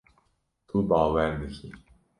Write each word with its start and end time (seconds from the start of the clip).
Tu 0.67 0.77
bawer 0.89 1.31
dikî. 1.41 1.69